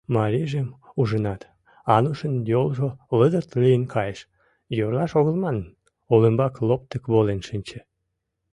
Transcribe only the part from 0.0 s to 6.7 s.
Марийжым ужынат, Анушын йолжо лыдырт лийын кайыш, йӧрлаш огыл манын, олымбак